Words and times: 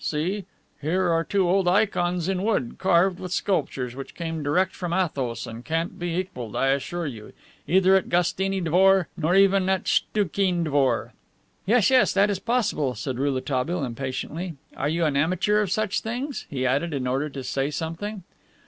See; 0.03 0.45
here 0.81 1.09
are 1.11 1.23
two 1.23 1.47
old 1.47 1.67
ikons 1.67 2.27
in 2.27 2.41
wood, 2.41 2.77
carved 2.79 3.19
with 3.19 3.31
sculptures, 3.31 3.95
which 3.95 4.15
came 4.15 4.41
direct 4.41 4.73
from 4.75 4.93
Athos, 4.93 5.45
and 5.45 5.63
can't 5.63 5.99
be 5.99 6.15
equaled, 6.17 6.55
I 6.55 6.69
assure 6.69 7.05
you, 7.05 7.33
either 7.67 7.93
at 7.93 8.09
Gastini 8.09 8.61
Dvor 8.63 9.05
nor 9.15 9.35
even 9.35 9.69
at 9.69 9.83
Stchoukine 9.83 10.63
Dvor." 10.63 11.11
"Yes, 11.67 11.91
yes, 11.91 12.13
that 12.13 12.31
is 12.31 12.39
possible," 12.39 12.95
said 12.95 13.19
Rouletabille, 13.19 13.83
impatiently. 13.85 14.55
"Are 14.75 14.89
you 14.89 15.05
an 15.05 15.15
amateur 15.15 15.61
of 15.61 15.69
such 15.71 15.99
things?" 16.01 16.47
he 16.49 16.65
added, 16.65 16.95
in 16.95 17.05
order 17.05 17.29
to 17.29 17.43
say 17.43 17.69
something. 17.69 18.23